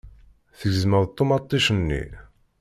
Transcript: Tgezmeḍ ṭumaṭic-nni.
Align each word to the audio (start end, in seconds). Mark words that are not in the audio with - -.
Tgezmeḍ 0.59 1.03
ṭumaṭic-nni. 1.15 2.03